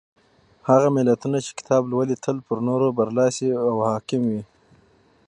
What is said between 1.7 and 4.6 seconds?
لولي تل پر نورو برلاسي او حاکم وي.